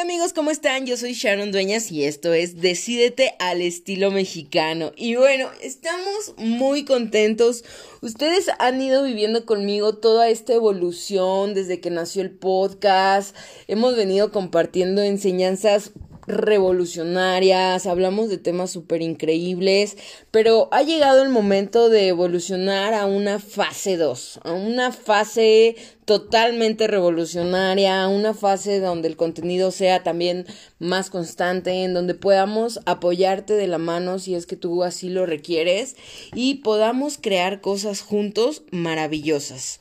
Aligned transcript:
Hola 0.00 0.12
amigos, 0.14 0.32
¿cómo 0.32 0.50
están? 0.50 0.86
Yo 0.86 0.96
soy 0.96 1.12
Sharon 1.12 1.52
Dueñas 1.52 1.92
y 1.92 2.04
esto 2.04 2.32
es 2.32 2.58
Decídete 2.62 3.34
al 3.38 3.60
estilo 3.60 4.10
mexicano. 4.10 4.92
Y 4.96 5.16
bueno, 5.16 5.50
estamos 5.60 6.32
muy 6.38 6.86
contentos. 6.86 7.64
Ustedes 8.00 8.50
han 8.58 8.80
ido 8.80 9.04
viviendo 9.04 9.44
conmigo 9.44 9.98
toda 9.98 10.30
esta 10.30 10.54
evolución 10.54 11.52
desde 11.52 11.80
que 11.80 11.90
nació 11.90 12.22
el 12.22 12.30
podcast. 12.30 13.36
Hemos 13.68 13.94
venido 13.94 14.32
compartiendo 14.32 15.02
enseñanzas 15.02 15.92
revolucionarias, 16.30 17.86
hablamos 17.86 18.28
de 18.28 18.38
temas 18.38 18.70
súper 18.70 19.02
increíbles, 19.02 19.96
pero 20.30 20.68
ha 20.72 20.82
llegado 20.82 21.22
el 21.22 21.28
momento 21.28 21.88
de 21.88 22.08
evolucionar 22.08 22.94
a 22.94 23.06
una 23.06 23.38
fase 23.38 23.96
2, 23.96 24.40
a 24.44 24.52
una 24.52 24.92
fase 24.92 25.76
totalmente 26.04 26.86
revolucionaria, 26.86 28.08
una 28.08 28.34
fase 28.34 28.80
donde 28.80 29.08
el 29.08 29.16
contenido 29.16 29.70
sea 29.70 30.02
también 30.02 30.46
más 30.78 31.10
constante, 31.10 31.84
en 31.84 31.94
donde 31.94 32.14
podamos 32.14 32.80
apoyarte 32.86 33.54
de 33.54 33.66
la 33.66 33.78
mano 33.78 34.18
si 34.18 34.34
es 34.34 34.46
que 34.46 34.56
tú 34.56 34.82
así 34.82 35.08
lo 35.08 35.26
requieres 35.26 35.96
y 36.34 36.56
podamos 36.56 37.18
crear 37.18 37.60
cosas 37.60 38.00
juntos 38.00 38.62
maravillosas. 38.70 39.80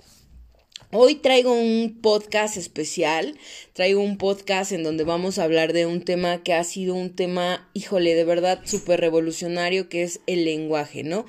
Hoy 0.91 1.13
traigo 1.13 1.53
un 1.53 1.99
podcast 2.01 2.57
especial, 2.57 3.37
traigo 3.73 4.01
un 4.01 4.17
podcast 4.17 4.71
en 4.71 4.81
donde 4.81 5.03
vamos 5.03 5.37
a 5.37 5.43
hablar 5.43 5.71
de 5.71 5.85
un 5.85 6.01
tema 6.01 6.41
que 6.41 6.55
ha 6.55 6.63
sido 6.63 6.95
un 6.95 7.15
tema, 7.15 7.69
híjole, 7.75 8.15
de 8.15 8.23
verdad 8.23 8.61
súper 8.65 8.99
revolucionario, 8.99 9.87
que 9.87 10.01
es 10.01 10.19
el 10.25 10.45
lenguaje, 10.45 11.03
¿no? 11.03 11.27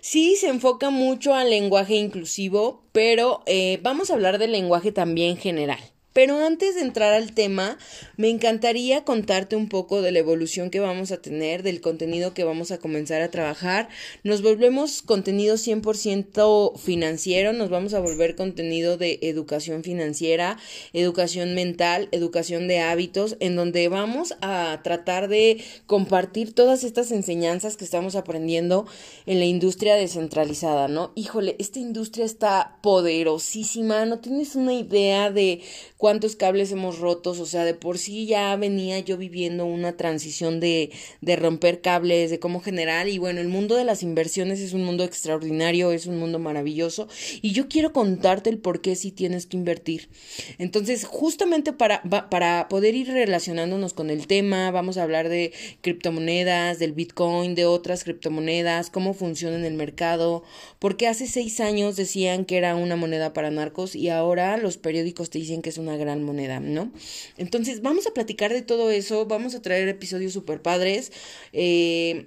Sí, 0.00 0.36
se 0.36 0.46
enfoca 0.46 0.90
mucho 0.90 1.34
al 1.34 1.50
lenguaje 1.50 1.96
inclusivo, 1.96 2.84
pero 2.92 3.42
eh, 3.46 3.80
vamos 3.82 4.10
a 4.10 4.14
hablar 4.14 4.38
del 4.38 4.52
lenguaje 4.52 4.92
también 4.92 5.36
general. 5.36 5.80
Pero 6.12 6.44
antes 6.44 6.74
de 6.74 6.80
entrar 6.80 7.12
al 7.12 7.32
tema, 7.32 7.78
me 8.16 8.30
encantaría 8.30 9.04
contarte 9.04 9.54
un 9.54 9.68
poco 9.68 10.02
de 10.02 10.10
la 10.10 10.18
evolución 10.18 10.70
que 10.70 10.80
vamos 10.80 11.12
a 11.12 11.22
tener, 11.22 11.62
del 11.62 11.80
contenido 11.80 12.34
que 12.34 12.42
vamos 12.42 12.72
a 12.72 12.78
comenzar 12.78 13.22
a 13.22 13.30
trabajar. 13.30 13.88
Nos 14.24 14.42
volvemos 14.42 15.02
contenido 15.02 15.54
100% 15.54 16.76
financiero, 16.76 17.52
nos 17.52 17.70
vamos 17.70 17.94
a 17.94 18.00
volver 18.00 18.34
contenido 18.34 18.96
de 18.96 19.20
educación 19.22 19.84
financiera, 19.84 20.58
educación 20.92 21.54
mental, 21.54 22.08
educación 22.10 22.66
de 22.66 22.80
hábitos, 22.80 23.36
en 23.38 23.54
donde 23.54 23.88
vamos 23.88 24.34
a 24.40 24.80
tratar 24.82 25.28
de 25.28 25.62
compartir 25.86 26.52
todas 26.54 26.82
estas 26.82 27.12
enseñanzas 27.12 27.76
que 27.76 27.84
estamos 27.84 28.16
aprendiendo 28.16 28.86
en 29.26 29.38
la 29.38 29.44
industria 29.44 29.94
descentralizada, 29.94 30.88
¿no? 30.88 31.12
Híjole, 31.14 31.54
esta 31.60 31.78
industria 31.78 32.24
está 32.24 32.78
poderosísima, 32.82 34.06
no 34.06 34.18
tienes 34.18 34.56
una 34.56 34.74
idea 34.74 35.30
de 35.30 35.60
cuántos 36.00 36.34
cables 36.34 36.72
hemos 36.72 36.98
rotos, 36.98 37.40
o 37.40 37.46
sea, 37.46 37.66
de 37.66 37.74
por 37.74 37.98
sí 37.98 38.24
ya 38.24 38.56
venía 38.56 38.98
yo 39.00 39.18
viviendo 39.18 39.66
una 39.66 39.98
transición 39.98 40.58
de, 40.58 40.90
de 41.20 41.36
romper 41.36 41.82
cables, 41.82 42.30
de 42.30 42.38
cómo 42.38 42.60
generar, 42.60 43.06
y 43.06 43.18
bueno, 43.18 43.42
el 43.42 43.48
mundo 43.48 43.76
de 43.76 43.84
las 43.84 44.02
inversiones 44.02 44.60
es 44.60 44.72
un 44.72 44.82
mundo 44.82 45.04
extraordinario, 45.04 45.92
es 45.92 46.06
un 46.06 46.18
mundo 46.18 46.38
maravilloso, 46.38 47.06
y 47.42 47.52
yo 47.52 47.68
quiero 47.68 47.92
contarte 47.92 48.48
el 48.48 48.56
por 48.56 48.80
qué 48.80 48.96
si 48.96 49.12
tienes 49.12 49.44
que 49.44 49.58
invertir. 49.58 50.08
Entonces, 50.56 51.04
justamente 51.04 51.74
para, 51.74 52.02
para 52.30 52.68
poder 52.70 52.94
ir 52.94 53.08
relacionándonos 53.08 53.92
con 53.92 54.08
el 54.08 54.26
tema, 54.26 54.70
vamos 54.70 54.96
a 54.96 55.02
hablar 55.02 55.28
de 55.28 55.52
criptomonedas, 55.82 56.78
del 56.78 56.92
Bitcoin, 56.92 57.54
de 57.54 57.66
otras 57.66 58.04
criptomonedas, 58.04 58.88
cómo 58.88 59.12
funciona 59.12 59.56
en 59.56 59.66
el 59.66 59.74
mercado, 59.74 60.44
porque 60.78 61.08
hace 61.08 61.26
seis 61.26 61.60
años 61.60 61.96
decían 61.96 62.46
que 62.46 62.56
era 62.56 62.74
una 62.74 62.96
moneda 62.96 63.34
para 63.34 63.50
narcos 63.50 63.94
y 63.94 64.08
ahora 64.08 64.56
los 64.56 64.78
periódicos 64.78 65.28
te 65.28 65.38
dicen 65.38 65.60
que 65.60 65.68
es 65.68 65.76
una 65.76 65.89
gran 65.96 66.22
moneda, 66.22 66.60
¿no? 66.60 66.92
Entonces, 67.36 67.82
vamos 67.82 68.06
a 68.06 68.14
platicar 68.14 68.52
de 68.52 68.62
todo 68.62 68.90
eso, 68.90 69.26
vamos 69.26 69.54
a 69.54 69.62
traer 69.62 69.88
episodios 69.88 70.32
super 70.32 70.62
padres. 70.62 71.12
Eh, 71.52 72.26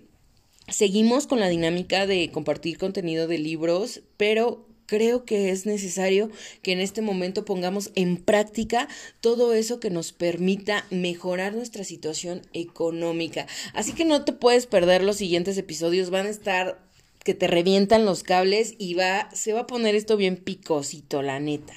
seguimos 0.68 1.28
con 1.28 1.40
la 1.40 1.50
dinámica 1.50 2.08
de 2.08 2.30
compartir 2.32 2.78
contenido 2.78 3.28
de 3.28 3.38
libros, 3.38 4.02
pero 4.18 4.66
creo 4.86 5.26
que 5.26 5.50
es 5.50 5.66
necesario 5.66 6.30
que 6.62 6.72
en 6.72 6.80
este 6.80 7.02
momento 7.02 7.46
pongamos 7.46 7.92
en 7.96 8.18
práctica 8.18 8.88
todo 9.22 9.54
eso 9.54 9.80
que 9.80 9.90
nos 9.90 10.12
permita 10.12 10.86
mejorar 10.90 11.56
nuestra 11.56 11.84
situación 11.84 12.42
económica. 12.54 13.48
Así 13.74 13.94
que 13.94 14.06
no 14.06 14.24
te 14.24 14.34
puedes 14.34 14.68
perder 14.68 15.04
los 15.04 15.18
siguientes 15.18 15.58
episodios, 15.58 16.10
van 16.10 16.28
a 16.28 16.30
estar 16.30 16.80
que 17.24 17.34
te 17.34 17.48
revientan 17.48 18.06
los 18.06 18.22
cables 18.24 18.76
y 18.78 18.96
va 18.96 19.30
se 19.34 19.54
va 19.54 19.62
a 19.62 19.68
poner 19.68 19.96
esto 19.96 20.18
bien 20.18 20.38
picosito, 20.38 21.22
la 21.22 21.40
neta. 21.40 21.74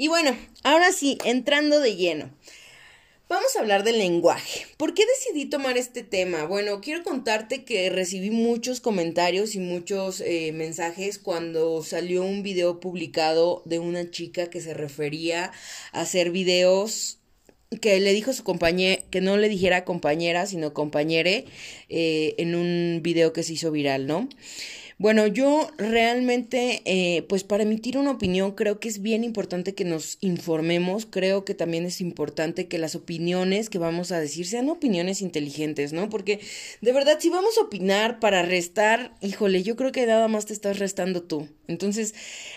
Y 0.00 0.08
bueno, 0.08 0.34
ahora 0.62 0.92
sí, 0.92 1.18
entrando 1.26 1.78
de 1.78 1.94
lleno. 1.94 2.30
Vamos 3.28 3.54
a 3.54 3.60
hablar 3.60 3.84
del 3.84 3.98
lenguaje. 3.98 4.66
¿Por 4.78 4.94
qué 4.94 5.04
decidí 5.04 5.44
tomar 5.44 5.76
este 5.76 6.02
tema? 6.02 6.46
Bueno, 6.46 6.80
quiero 6.80 7.02
contarte 7.02 7.64
que 7.66 7.90
recibí 7.90 8.30
muchos 8.30 8.80
comentarios 8.80 9.54
y 9.54 9.58
muchos 9.58 10.22
eh, 10.22 10.52
mensajes 10.54 11.18
cuando 11.18 11.82
salió 11.82 12.24
un 12.24 12.42
video 12.42 12.80
publicado 12.80 13.60
de 13.66 13.78
una 13.78 14.10
chica 14.10 14.48
que 14.48 14.62
se 14.62 14.72
refería 14.72 15.52
a 15.92 16.00
hacer 16.00 16.30
videos 16.30 17.18
que 17.82 18.00
le 18.00 18.14
dijo 18.14 18.32
su 18.32 18.42
compañera, 18.42 19.02
que 19.10 19.20
no 19.20 19.36
le 19.36 19.50
dijera 19.50 19.84
compañera, 19.84 20.46
sino 20.46 20.72
compañere, 20.72 21.44
eh, 21.90 22.34
en 22.38 22.54
un 22.54 23.00
video 23.02 23.34
que 23.34 23.42
se 23.42 23.52
hizo 23.52 23.70
viral, 23.70 24.06
¿no? 24.06 24.30
Bueno, 25.00 25.26
yo 25.26 25.70
realmente, 25.78 26.82
eh, 26.84 27.22
pues 27.22 27.42
para 27.42 27.62
emitir 27.62 27.96
una 27.96 28.10
opinión, 28.10 28.52
creo 28.52 28.80
que 28.80 28.88
es 28.88 29.00
bien 29.00 29.24
importante 29.24 29.74
que 29.74 29.86
nos 29.86 30.18
informemos, 30.20 31.06
creo 31.06 31.46
que 31.46 31.54
también 31.54 31.86
es 31.86 32.02
importante 32.02 32.68
que 32.68 32.76
las 32.76 32.94
opiniones 32.94 33.70
que 33.70 33.78
vamos 33.78 34.12
a 34.12 34.20
decir 34.20 34.46
sean 34.46 34.68
opiniones 34.68 35.22
inteligentes, 35.22 35.94
¿no? 35.94 36.10
Porque 36.10 36.40
de 36.82 36.92
verdad, 36.92 37.16
si 37.18 37.30
vamos 37.30 37.56
a 37.56 37.62
opinar 37.62 38.20
para 38.20 38.42
restar, 38.42 39.14
híjole, 39.22 39.62
yo 39.62 39.74
creo 39.74 39.90
que 39.90 40.04
nada 40.04 40.28
más 40.28 40.44
te 40.44 40.52
estás 40.52 40.78
restando 40.78 41.22
tú. 41.22 41.48
Entonces, 41.66 42.14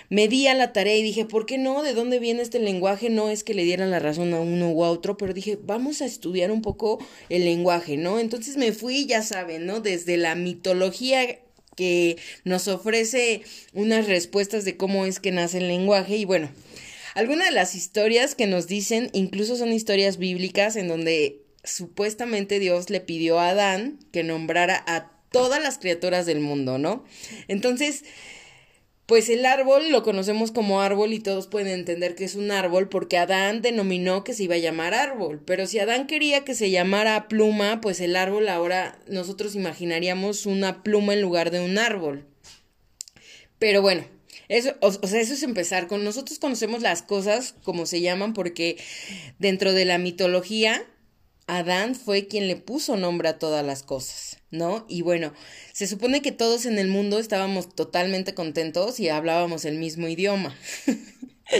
me 0.09 0.27
di 0.27 0.47
a 0.47 0.53
la 0.53 0.73
tarea 0.73 0.97
y 0.97 1.01
dije, 1.01 1.23
¿por 1.23 1.45
qué 1.45 1.57
no? 1.57 1.81
¿De 1.81 1.93
dónde 1.93 2.19
viene 2.19 2.41
este 2.41 2.59
lenguaje? 2.59 3.09
No 3.09 3.29
es 3.29 3.45
que 3.45 3.53
le 3.53 3.63
dieran 3.63 3.89
la 3.89 3.99
razón 3.99 4.33
a 4.33 4.41
uno 4.41 4.69
u 4.69 4.83
a 4.83 4.91
otro, 4.91 5.15
pero 5.15 5.33
dije, 5.33 5.57
vamos 5.63 6.01
a 6.01 6.05
estudiar 6.05 6.51
un 6.51 6.61
poco 6.61 6.99
el 7.29 7.45
lenguaje, 7.45 7.95
¿no? 7.95 8.19
Entonces 8.19 8.57
me 8.57 8.73
fui, 8.73 9.05
ya 9.05 9.21
saben, 9.21 9.65
¿no? 9.65 9.79
Desde 9.79 10.17
la 10.17 10.35
mitología 10.35 11.39
que 11.75 12.17
nos 12.43 12.67
ofrece 12.67 13.41
unas 13.73 14.07
respuestas 14.07 14.65
de 14.65 14.77
cómo 14.77 15.05
es 15.05 15.19
que 15.19 15.31
nace 15.31 15.59
el 15.59 15.67
lenguaje 15.67 16.17
y 16.17 16.25
bueno, 16.25 16.49
algunas 17.15 17.47
de 17.47 17.53
las 17.53 17.75
historias 17.75 18.35
que 18.35 18.47
nos 18.47 18.67
dicen 18.67 19.09
incluso 19.13 19.55
son 19.55 19.71
historias 19.71 20.17
bíblicas 20.17 20.75
en 20.75 20.87
donde 20.87 21.43
supuestamente 21.63 22.59
Dios 22.59 22.89
le 22.89 22.99
pidió 22.99 23.39
a 23.39 23.49
Adán 23.49 23.99
que 24.11 24.23
nombrara 24.23 24.83
a 24.87 25.11
todas 25.31 25.61
las 25.61 25.77
criaturas 25.77 26.25
del 26.25 26.39
mundo, 26.39 26.77
¿no? 26.77 27.03
Entonces, 27.47 28.03
pues 29.05 29.27
el 29.29 29.45
árbol 29.45 29.91
lo 29.91 30.01
conocemos 30.01 30.51
como 30.51 30.81
árbol 30.81 31.11
y 31.11 31.19
todos 31.19 31.47
pueden 31.47 31.67
entender 31.67 32.15
que 32.15 32.23
es 32.23 32.35
un 32.35 32.51
árbol 32.51 32.87
porque 32.87 33.17
Adán 33.17 33.61
denominó 33.61 34.23
que 34.23 34.33
se 34.33 34.43
iba 34.43 34.55
a 34.55 34.59
llamar 34.59 34.93
árbol. 34.93 35.41
Pero 35.45 35.67
si 35.67 35.79
Adán 35.79 36.07
quería 36.07 36.45
que 36.45 36.55
se 36.55 36.71
llamara 36.71 37.27
pluma, 37.27 37.81
pues 37.81 37.99
el 37.99 38.15
árbol 38.15 38.47
ahora 38.47 38.97
nosotros 39.07 39.55
imaginaríamos 39.55 40.45
una 40.45 40.83
pluma 40.83 41.13
en 41.13 41.21
lugar 41.21 41.51
de 41.51 41.59
un 41.59 41.77
árbol. 41.77 42.25
Pero 43.59 43.81
bueno, 43.81 44.05
eso, 44.47 44.73
o, 44.79 44.91
sea, 44.91 45.19
eso 45.19 45.33
es 45.33 45.43
empezar 45.43 45.87
con 45.87 46.03
nosotros 46.03 46.39
conocemos 46.39 46.81
las 46.81 47.01
cosas 47.01 47.55
como 47.63 47.85
se 47.85 48.01
llaman 48.01 48.33
porque 48.33 48.77
dentro 49.39 49.73
de 49.73 49.85
la 49.85 49.97
mitología 49.97 50.85
Adán 51.47 51.95
fue 51.95 52.27
quien 52.27 52.47
le 52.47 52.55
puso 52.55 52.95
nombre 52.95 53.29
a 53.29 53.39
todas 53.39 53.65
las 53.65 53.83
cosas, 53.83 54.37
¿no? 54.53 54.85
Y 54.87 55.01
bueno, 55.01 55.33
se 55.73 55.87
supone 55.87 56.21
que 56.21 56.31
todos 56.31 56.65
en 56.65 56.79
el 56.79 56.87
mundo 56.87 57.19
estábamos 57.19 57.75
totalmente 57.75 58.33
contentos 58.33 58.99
y 58.99 59.09
hablábamos 59.09 59.65
el 59.65 59.77
mismo 59.77 60.07
idioma. 60.07 60.55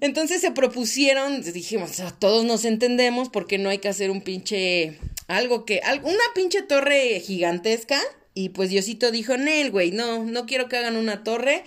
Entonces 0.00 0.40
se 0.40 0.50
propusieron, 0.52 1.42
dijimos, 1.42 1.92
todos 2.18 2.44
nos 2.44 2.64
entendemos 2.64 3.30
porque 3.30 3.58
no 3.58 3.70
hay 3.70 3.78
que 3.78 3.88
hacer 3.88 4.10
un 4.10 4.20
pinche, 4.20 4.98
algo 5.26 5.64
que, 5.64 5.80
una 6.02 6.24
pinche 6.34 6.62
torre 6.62 7.18
gigantesca. 7.20 8.00
Y 8.34 8.50
pues 8.50 8.70
Diosito 8.70 9.10
dijo, 9.10 9.36
Nel, 9.36 9.70
güey, 9.70 9.90
no, 9.90 10.24
no 10.24 10.46
quiero 10.46 10.68
que 10.68 10.76
hagan 10.76 10.96
una 10.96 11.24
torre, 11.24 11.64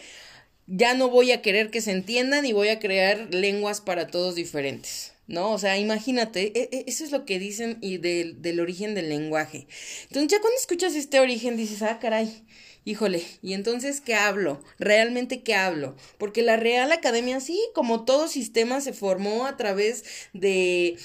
ya 0.67 0.93
no 0.93 1.09
voy 1.09 1.31
a 1.31 1.41
querer 1.41 1.71
que 1.71 1.81
se 1.81 1.91
entiendan 1.91 2.45
y 2.45 2.53
voy 2.53 2.69
a 2.69 2.79
crear 2.79 3.27
lenguas 3.31 3.81
para 3.81 4.07
todos 4.07 4.35
diferentes. 4.35 5.14
¿No? 5.27 5.51
O 5.51 5.57
sea, 5.57 5.77
imagínate, 5.77 6.51
e, 6.55 6.69
e, 6.71 6.83
eso 6.87 7.03
es 7.03 7.11
lo 7.11 7.25
que 7.25 7.39
dicen 7.39 7.77
y 7.81 7.97
del, 7.97 8.41
del 8.41 8.59
origen 8.59 8.95
del 8.95 9.09
lenguaje. 9.09 9.67
Entonces, 10.03 10.31
ya 10.31 10.41
cuando 10.41 10.59
escuchas 10.59 10.95
este 10.95 11.19
origen 11.19 11.57
dices, 11.57 11.81
ah, 11.81 11.99
caray, 11.99 12.45
híjole, 12.85 13.23
¿y 13.41 13.53
entonces 13.53 14.01
qué 14.01 14.15
hablo? 14.15 14.61
¿Realmente 14.79 15.41
qué 15.41 15.55
hablo? 15.55 15.95
Porque 16.17 16.43
la 16.43 16.55
Real 16.57 16.91
Academia, 16.91 17.39
sí, 17.39 17.59
como 17.73 18.05
todo 18.05 18.27
sistema, 18.27 18.79
se 18.81 18.93
formó 18.93 19.45
a 19.45 19.57
través 19.57 20.05
de 20.33 20.97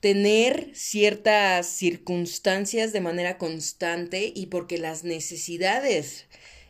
tener 0.00 0.70
ciertas 0.74 1.66
circunstancias 1.66 2.92
de 2.92 3.00
manera 3.00 3.38
constante 3.38 4.32
y 4.34 4.46
porque 4.46 4.78
las 4.78 5.02
necesidades 5.02 6.26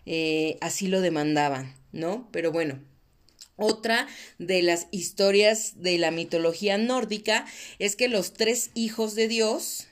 eh, 0.07 0.57
así 0.61 0.87
lo 0.87 1.01
demandaban, 1.01 1.75
¿no? 1.93 2.29
Pero 2.31 2.53
bueno, 2.53 2.79
Otra 3.57 4.09
de 4.39 4.63
las 4.63 4.89
historias 4.91 5.81
de 5.81 5.99
la 5.99 6.11
mitología 6.11 6.77
nórdica 6.77 7.47
es 7.79 7.95
que 7.95 8.09
los 8.09 8.33
tres 8.33 8.71
hijos 8.75 9.15
de 9.15 9.29
Dios 9.29 9.87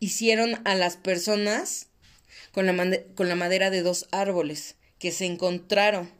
hicieron 0.00 0.60
a 0.64 0.74
las 0.74 0.96
personas 0.96 1.86
con 2.52 2.66
la, 2.66 3.36
madera 3.36 3.70
de 3.70 3.82
dos 3.82 4.08
árboles 4.10 4.76
que 4.98 5.12
se 5.12 5.26
encontraron. 5.26 6.10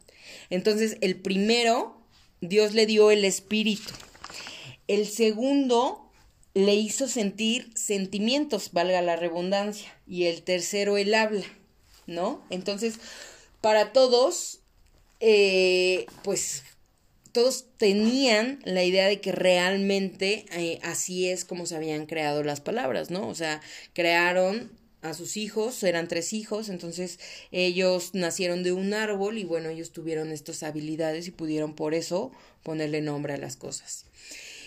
Entonces, 0.49 0.97
el 1.01 1.17
primero, 1.17 2.01
Dios 2.39 2.73
le 2.73 2.85
dio 2.85 3.11
el 3.11 3.25
espíritu. 3.25 3.91
El 4.87 5.07
segundo 5.07 6.09
le 6.53 6.75
hizo 6.75 7.07
sentir 7.07 7.71
sentimientos, 7.75 8.71
valga 8.71 9.01
la 9.01 9.17
redundancia. 9.17 9.93
Y 10.07 10.25
el 10.25 10.43
tercero, 10.43 10.97
el 10.97 11.13
habla, 11.13 11.45
¿no? 12.07 12.43
Entonces, 12.49 12.95
para 13.59 13.91
todos, 13.91 14.60
eh, 15.21 16.07
pues 16.23 16.63
todos 17.31 17.65
tenían 17.77 18.59
la 18.65 18.83
idea 18.83 19.07
de 19.07 19.21
que 19.21 19.31
realmente 19.31 20.45
eh, 20.51 20.79
así 20.83 21.29
es 21.29 21.45
como 21.45 21.65
se 21.65 21.75
habían 21.75 22.05
creado 22.05 22.43
las 22.43 22.59
palabras, 22.59 23.09
¿no? 23.09 23.27
O 23.27 23.35
sea, 23.35 23.61
crearon 23.93 24.71
a 25.01 25.13
sus 25.13 25.37
hijos, 25.37 25.81
eran 25.83 26.07
tres 26.07 26.33
hijos, 26.33 26.69
entonces 26.69 27.19
ellos 27.51 28.13
nacieron 28.13 28.63
de 28.63 28.73
un 28.73 28.93
árbol 28.93 29.37
y 29.37 29.45
bueno, 29.45 29.69
ellos 29.69 29.91
tuvieron 29.91 30.31
estas 30.31 30.63
habilidades 30.63 31.27
y 31.27 31.31
pudieron 31.31 31.73
por 31.75 31.93
eso 31.93 32.31
ponerle 32.63 33.01
nombre 33.01 33.33
a 33.33 33.37
las 33.37 33.55
cosas. 33.55 34.05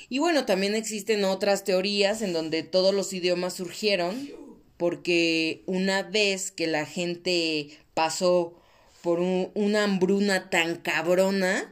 Y 0.08 0.18
bueno, 0.18 0.44
también 0.44 0.74
existen 0.74 1.24
otras 1.24 1.64
teorías 1.64 2.22
en 2.22 2.32
donde 2.32 2.62
todos 2.62 2.94
los 2.94 3.12
idiomas 3.12 3.54
surgieron 3.54 4.30
porque 4.76 5.62
una 5.66 6.02
vez 6.02 6.50
que 6.50 6.66
la 6.66 6.84
gente 6.84 7.70
pasó 7.94 8.60
por 9.04 9.20
una 9.20 9.84
hambruna 9.84 10.48
tan 10.48 10.76
cabrona, 10.76 11.70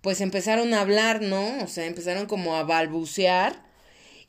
pues 0.00 0.20
empezaron 0.20 0.74
a 0.74 0.80
hablar, 0.80 1.22
¿no? 1.22 1.62
O 1.62 1.68
sea, 1.68 1.86
empezaron 1.86 2.26
como 2.26 2.56
a 2.56 2.64
balbucear 2.64 3.62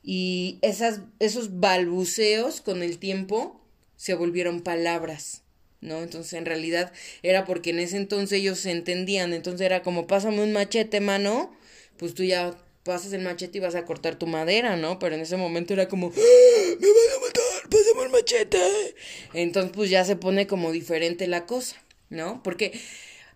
y 0.04 0.60
esas, 0.62 1.00
esos 1.18 1.58
balbuceos 1.58 2.60
con 2.60 2.84
el 2.84 2.98
tiempo 2.98 3.60
se 3.96 4.14
volvieron 4.14 4.60
palabras, 4.60 5.42
¿no? 5.80 6.00
Entonces 6.00 6.34
en 6.34 6.46
realidad 6.46 6.92
era 7.24 7.44
porque 7.44 7.70
en 7.70 7.80
ese 7.80 7.96
entonces 7.96 8.38
ellos 8.38 8.60
se 8.60 8.70
entendían, 8.70 9.32
entonces 9.32 9.62
era 9.66 9.82
como 9.82 10.06
pásame 10.06 10.44
un 10.44 10.52
machete, 10.52 11.00
mano, 11.00 11.52
pues 11.96 12.14
tú 12.14 12.22
ya 12.22 12.56
pasas 12.84 13.12
el 13.14 13.22
machete 13.22 13.58
y 13.58 13.60
vas 13.60 13.74
a 13.74 13.84
cortar 13.84 14.14
tu 14.14 14.28
madera, 14.28 14.76
¿no? 14.76 15.00
Pero 15.00 15.16
en 15.16 15.22
ese 15.22 15.36
momento 15.36 15.72
era 15.72 15.88
como, 15.88 16.12
¡Ah, 16.14 16.76
me 16.78 16.86
van 16.86 17.16
a 17.16 17.26
matar, 17.26 17.68
pásame 17.68 18.04
el 18.04 18.10
machete. 18.10 18.94
Entonces 19.34 19.72
pues 19.74 19.90
ya 19.90 20.04
se 20.04 20.14
pone 20.14 20.46
como 20.46 20.70
diferente 20.70 21.26
la 21.26 21.46
cosa, 21.46 21.81
¿no? 22.12 22.42
Porque 22.42 22.72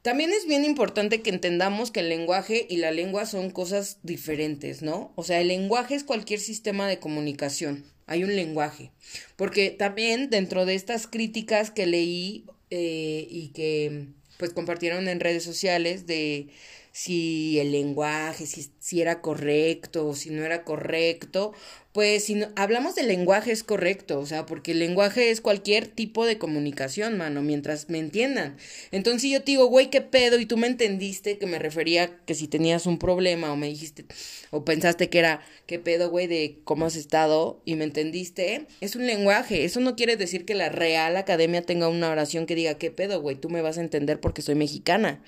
también 0.03 0.33
es 0.33 0.47
bien 0.47 0.65
importante 0.65 1.21
que 1.21 1.31
entendamos 1.31 1.91
que 1.91 2.01
el 2.01 2.09
lenguaje 2.09 2.67
y 2.71 2.77
la 2.77 2.93
lengua 2.93 3.27
son 3.27 3.51
cosas 3.51 3.99
diferentes, 4.05 4.83
¿no? 4.83 5.13
O 5.17 5.25
sea, 5.25 5.41
el 5.41 5.49
lenguaje 5.49 5.97
es 5.97 6.05
cualquier 6.05 6.39
sistema 6.39 6.87
de 6.87 7.01
comunicación. 7.01 7.85
Hay 8.07 8.23
un 8.23 8.37
lenguaje. 8.37 8.93
Porque 9.35 9.71
también 9.71 10.31
dentro 10.31 10.65
de 10.65 10.77
estas 10.77 11.09
críticas 11.09 11.73
que 11.73 11.87
leí 11.87 12.45
eh, 12.71 13.27
y 13.29 13.49
que 13.49 14.07
pues 14.39 14.53
compartieron 14.53 15.09
en 15.09 15.19
redes 15.19 15.43
sociales 15.43 16.07
de 16.07 16.49
si 16.93 17.59
el 17.59 17.73
lenguaje, 17.73 18.47
si, 18.47 18.71
si 18.79 19.01
era 19.01 19.21
correcto 19.21 20.07
o 20.07 20.15
si 20.15 20.31
no 20.31 20.45
era 20.45 20.65
correcto, 20.65 21.53
pues 21.97 22.25
si 22.25 22.45
hablamos 22.57 22.95
de 22.95 23.05
lenguaje 23.05 23.53
es 23.53 23.63
correcto, 23.63 24.21
o 24.21 24.27
sea, 24.27 24.45
porque 24.45 24.73
el 24.73 24.81
lenguaje 24.81 25.31
es 25.31 25.41
cualquier 25.41 25.87
tipo 25.87 26.27
de 26.27 26.37
comunicación, 26.37 27.17
mano, 27.17 27.41
mientras 27.41 27.89
me 27.89 27.99
entiendan. 27.99 28.59
Entonces 28.91 29.31
yo 29.31 29.41
te 29.41 29.53
digo, 29.53 29.65
güey, 29.65 29.89
qué 29.89 30.03
pedo, 30.03 30.39
y 30.39 30.45
tú 30.45 30.59
me 30.59 30.67
entendiste 30.67 31.39
que 31.39 31.47
me 31.47 31.59
refería 31.59 32.19
que 32.27 32.35
si 32.35 32.49
tenías 32.49 32.85
un 32.85 32.99
problema 32.99 33.51
o 33.51 33.57
me 33.57 33.69
dijiste, 33.69 34.05
o 34.51 34.63
pensaste 34.63 35.09
que 35.09 35.21
era, 35.21 35.41
qué 35.65 35.79
pedo, 35.79 36.11
güey, 36.11 36.27
de 36.27 36.59
cómo 36.65 36.85
has 36.85 36.97
estado, 36.97 37.63
y 37.65 37.77
me 37.77 37.85
entendiste, 37.85 38.67
es 38.83 38.95
un 38.95 39.07
lenguaje, 39.07 39.65
eso 39.65 39.81
no 39.81 39.97
quiere 39.97 40.19
decir 40.19 40.45
que 40.45 40.55
la 40.55 40.69
Real 40.69 41.17
Academia 41.17 41.63
tenga 41.63 41.89
una 41.89 42.11
oración 42.11 42.45
que 42.45 42.57
diga, 42.57 42.75
qué 42.75 42.91
pedo, 42.91 43.23
güey, 43.23 43.37
tú 43.37 43.49
me 43.49 43.63
vas 43.63 43.79
a 43.79 43.81
entender 43.81 44.21
porque 44.21 44.43
soy 44.43 44.55
mexicana. 44.55 45.25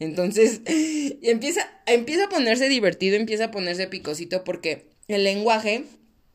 Entonces, 0.00 0.60
empieza, 1.22 1.66
empieza 1.86 2.24
a 2.26 2.28
ponerse 2.28 2.68
divertido, 2.68 3.16
empieza 3.16 3.46
a 3.46 3.50
ponerse 3.50 3.86
picosito 3.86 4.44
porque 4.44 4.90
el 5.08 5.24
lenguaje 5.24 5.86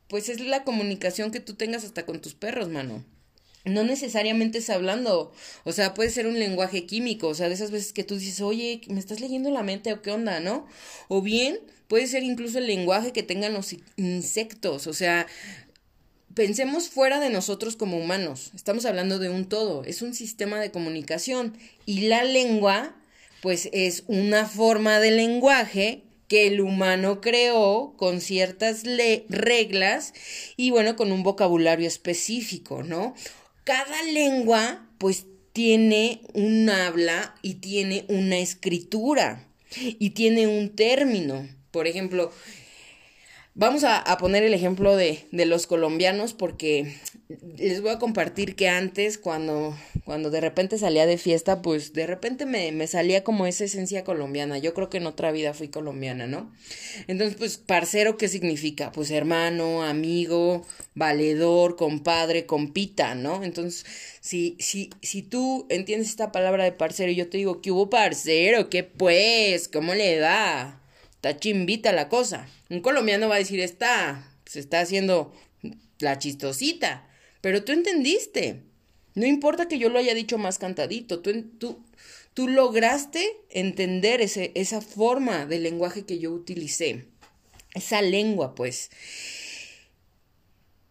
pues 0.08 0.28
es 0.28 0.40
la 0.40 0.64
comunicación 0.64 1.30
que 1.30 1.40
tú 1.40 1.54
tengas 1.54 1.84
hasta 1.84 2.06
con 2.06 2.20
tus 2.20 2.34
perros, 2.34 2.68
mano. 2.68 3.04
No 3.64 3.82
necesariamente 3.82 4.58
es 4.58 4.70
hablando, 4.70 5.32
o 5.64 5.72
sea, 5.72 5.92
puede 5.92 6.10
ser 6.10 6.28
un 6.28 6.38
lenguaje 6.38 6.86
químico, 6.86 7.28
o 7.28 7.34
sea, 7.34 7.48
de 7.48 7.54
esas 7.54 7.72
veces 7.72 7.92
que 7.92 8.04
tú 8.04 8.16
dices, 8.16 8.40
oye, 8.40 8.80
me 8.88 9.00
estás 9.00 9.18
leyendo 9.20 9.50
la 9.50 9.64
mente 9.64 9.92
o 9.92 10.02
qué 10.02 10.12
onda, 10.12 10.38
¿no? 10.38 10.66
O 11.08 11.20
bien 11.20 11.58
puede 11.88 12.06
ser 12.06 12.22
incluso 12.22 12.58
el 12.58 12.68
lenguaje 12.68 13.12
que 13.12 13.24
tengan 13.24 13.54
los 13.54 13.74
insectos, 13.96 14.86
o 14.86 14.92
sea, 14.92 15.26
pensemos 16.34 16.90
fuera 16.90 17.18
de 17.18 17.30
nosotros 17.30 17.74
como 17.74 17.98
humanos, 17.98 18.52
estamos 18.54 18.84
hablando 18.84 19.18
de 19.18 19.30
un 19.30 19.48
todo, 19.48 19.82
es 19.84 20.00
un 20.00 20.14
sistema 20.14 20.60
de 20.60 20.70
comunicación 20.70 21.56
y 21.86 22.02
la 22.02 22.22
lengua, 22.22 22.94
pues 23.42 23.68
es 23.72 24.04
una 24.06 24.46
forma 24.46 25.00
de 25.00 25.10
lenguaje 25.10 26.05
que 26.28 26.46
el 26.46 26.60
humano 26.60 27.20
creó 27.20 27.94
con 27.96 28.20
ciertas 28.20 28.82
reglas 29.28 30.12
y 30.56 30.70
bueno, 30.70 30.96
con 30.96 31.12
un 31.12 31.22
vocabulario 31.22 31.86
específico, 31.86 32.82
¿no? 32.82 33.14
Cada 33.64 34.02
lengua 34.02 34.86
pues 34.98 35.26
tiene 35.52 36.20
un 36.34 36.68
habla 36.68 37.34
y 37.42 37.54
tiene 37.54 38.04
una 38.08 38.38
escritura 38.38 39.48
y 39.76 40.10
tiene 40.10 40.46
un 40.46 40.70
término. 40.76 41.48
Por 41.70 41.86
ejemplo, 41.86 42.32
Vamos 43.58 43.84
a, 43.84 44.04
poner 44.18 44.42
el 44.42 44.52
ejemplo 44.52 44.96
de, 44.96 45.26
de, 45.32 45.46
los 45.46 45.66
colombianos 45.66 46.34
porque 46.34 46.94
les 47.56 47.80
voy 47.80 47.88
a 47.88 47.98
compartir 47.98 48.54
que 48.54 48.68
antes 48.68 49.16
cuando, 49.16 49.74
cuando 50.04 50.28
de 50.28 50.42
repente 50.42 50.76
salía 50.76 51.06
de 51.06 51.16
fiesta, 51.16 51.62
pues 51.62 51.94
de 51.94 52.06
repente 52.06 52.44
me, 52.44 52.70
me, 52.72 52.86
salía 52.86 53.24
como 53.24 53.46
esa 53.46 53.64
esencia 53.64 54.04
colombiana. 54.04 54.58
Yo 54.58 54.74
creo 54.74 54.90
que 54.90 54.98
en 54.98 55.06
otra 55.06 55.32
vida 55.32 55.54
fui 55.54 55.68
colombiana, 55.68 56.26
¿no? 56.26 56.52
Entonces, 57.06 57.38
pues, 57.38 57.56
parcero, 57.56 58.18
¿qué 58.18 58.28
significa? 58.28 58.92
Pues 58.92 59.10
hermano, 59.10 59.82
amigo, 59.82 60.66
valedor, 60.94 61.76
compadre, 61.76 62.44
compita, 62.44 63.14
¿no? 63.14 63.42
Entonces, 63.42 63.86
si, 64.20 64.56
si, 64.60 64.90
si 65.00 65.22
tú 65.22 65.64
entiendes 65.70 66.10
esta 66.10 66.30
palabra 66.30 66.64
de 66.64 66.72
parcero 66.72 67.10
y 67.10 67.16
yo 67.16 67.30
te 67.30 67.38
digo, 67.38 67.62
¿qué 67.62 67.70
hubo 67.70 67.88
parcero? 67.88 68.68
¿Qué 68.68 68.84
pues? 68.84 69.68
¿Cómo 69.68 69.94
le 69.94 70.18
da? 70.18 70.82
Está 71.26 71.40
chimbita 71.40 71.92
la 71.92 72.08
cosa. 72.08 72.48
Un 72.70 72.80
colombiano 72.80 73.28
va 73.28 73.34
a 73.34 73.38
decir, 73.38 73.58
está, 73.58 74.32
se 74.44 74.60
está 74.60 74.78
haciendo 74.78 75.34
la 75.98 76.18
chistosita. 76.18 77.04
Pero 77.40 77.64
tú 77.64 77.72
entendiste. 77.72 78.62
No 79.16 79.26
importa 79.26 79.66
que 79.66 79.80
yo 79.80 79.88
lo 79.88 79.98
haya 79.98 80.14
dicho 80.14 80.38
más 80.38 80.60
cantadito, 80.60 81.18
tú, 81.22 81.42
tú, 81.58 81.84
tú 82.32 82.46
lograste 82.46 83.26
entender 83.50 84.20
ese, 84.20 84.52
esa 84.54 84.80
forma 84.80 85.46
de 85.46 85.58
lenguaje 85.58 86.04
que 86.04 86.20
yo 86.20 86.30
utilicé. 86.30 87.06
Esa 87.74 88.02
lengua, 88.02 88.54
pues. 88.54 88.90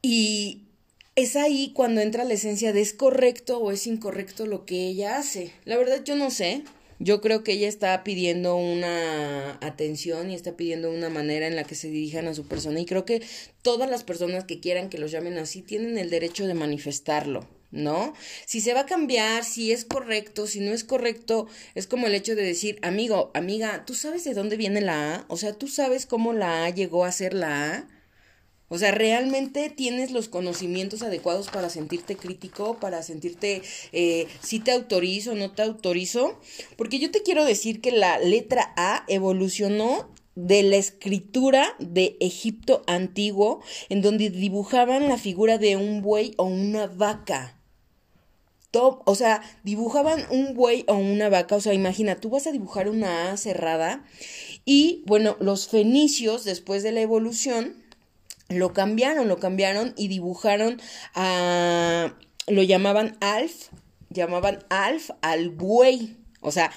Y 0.01 0.63
es 1.15 1.38
ahí 1.38 1.72
cuando 1.74 2.01
entra 2.01 2.25
la 2.25 2.34
esencia 2.34 2.74
de 2.74 2.82
es 2.82 2.92
correcto 2.92 3.60
o 3.60 3.72
es 3.72 3.88
incorrecto 3.88 4.46
lo 4.46 4.65
que 4.65 4.86
ella 4.88 5.15
hace. 5.15 5.54
La 5.63 5.77
verdad 5.77 6.04
yo 6.04 6.18
no 6.18 6.30
sé, 6.30 6.65
yo 7.00 7.22
creo 7.22 7.44
que 7.44 7.54
ella 7.54 7.68
está 7.68 8.04
pidiendo 8.04 8.56
una 8.56 9.58
atención 9.62 10.30
y 10.30 10.36
está 10.36 10.56
pidiendo 10.56 10.92
una 10.92 11.10
manera 11.10 11.48
en 11.48 11.56
la 11.56 11.64
que 11.64 11.75
se 11.75 11.90
dirijan 11.90 12.28
a 12.28 12.34
su 12.34 12.48
persona 12.48 12.80
y 12.80 12.86
creo 12.86 13.06
que 13.06 13.22
todas 13.62 13.90
las 13.90 14.04
personas 14.04 14.46
que 14.46 14.60
quieran 14.60 14.90
que 14.90 14.98
los 14.98 15.12
llamen 15.12 15.38
así 15.38 15.62
tienen 15.62 15.98
el 15.98 16.10
derecho 16.10 16.48
de 16.48 16.54
manifestarlo. 16.54 17.48
¿no? 17.72 18.14
Si 18.46 18.62
se 18.62 18.74
va 18.74 18.82
a 18.82 18.86
cambiar, 18.86 19.44
si 19.44 19.74
es 19.74 19.84
correcto, 19.84 20.48
si 20.48 20.62
no 20.62 20.72
es 20.72 20.86
correcto, 20.86 21.48
es 21.74 21.88
como 21.88 22.08
el 22.08 22.16
hecho 22.16 22.34
de 22.36 22.44
decir, 22.44 22.80
amigo, 22.82 23.32
amiga, 23.34 23.84
¿tú 23.86 23.94
sabes 23.94 24.24
de 24.24 24.34
dónde 24.34 24.56
viene 24.56 24.80
la 24.80 25.16
A? 25.16 25.25
O 25.28 25.36
sea, 25.36 25.54
¿tú 25.54 25.68
sabes 25.68 26.06
cómo 26.06 26.32
la 26.32 26.64
A 26.64 26.70
llegó 26.70 27.04
a 27.04 27.12
ser 27.12 27.34
la 27.34 27.74
A? 27.74 27.95
O 28.68 28.80
sea, 28.80 28.92
realmente 28.92 29.70
tienes 29.70 30.12
los 30.12 30.28
conocimientos 30.28 31.04
adecuados 31.04 31.50
para 31.50 31.70
sentirte 31.70 32.16
crítico, 32.16 32.78
para 32.80 33.04
sentirte 33.04 33.62
eh, 33.92 34.28
si 34.42 34.60
te 34.60 34.72
autorizo 34.72 35.34
o 35.34 35.36
no 35.36 35.52
te 35.52 35.62
autorizo. 35.62 36.40
Porque 36.76 37.00
yo 37.00 37.12
te 37.12 37.22
quiero 37.22 37.46
decir 37.46 37.80
que 37.80 37.92
la 37.92 38.18
letra 38.18 38.74
A 38.76 39.06
evolucionó 39.08 40.10
de 40.36 40.64
la 40.64 40.76
escritura 40.78 41.76
de 41.80 42.18
Egipto 42.20 42.84
antiguo, 42.88 43.62
en 43.90 44.02
donde 44.02 44.30
dibujaban 44.30 45.08
la 45.08 45.18
figura 45.18 45.58
de 45.58 45.78
un 45.78 46.02
buey 46.02 46.34
o 46.38 46.44
una 46.46 46.88
vaca. 46.88 47.60
o 48.74 49.16
sea, 49.16 49.42
dibujaban 49.64 50.26
un 50.32 50.54
buey 50.54 50.84
o 50.88 50.96
una 50.96 51.30
vaca. 51.30 51.56
O 51.56 51.62
sea, 51.62 51.74
imagina, 51.74 52.18
tú 52.18 52.30
vas 52.30 52.48
a 52.48 52.52
dibujar 52.52 52.90
una 52.90 53.32
A 53.32 53.38
cerrada. 53.38 54.04
Y 54.66 55.04
bueno, 55.06 55.38
los 55.40 55.70
fenicios, 55.70 56.44
después 56.44 56.84
de 56.84 56.92
la 56.92 57.02
evolución, 57.02 57.85
lo 58.50 58.74
cambiaron, 58.74 59.28
lo 59.28 59.38
cambiaron 59.38 59.94
y 59.98 60.08
dibujaron 60.08 60.82
a, 61.14 62.14
lo 62.48 62.64
llamaban 62.64 63.18
Alf, 63.22 63.70
llamaban 64.10 64.64
Alf 64.70 65.12
al 65.22 65.50
buey. 65.50 66.18
O 66.42 66.52
sea, 66.52 66.72